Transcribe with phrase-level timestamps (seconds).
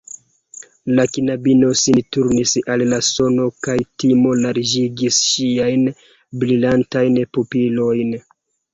[0.99, 5.89] La knabino sin turnis al la sono, kaj timo larĝigis ŝiajn
[6.43, 8.23] brilantajn pupilojn.